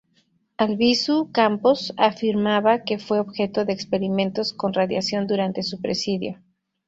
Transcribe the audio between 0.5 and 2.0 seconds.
Albizu Campos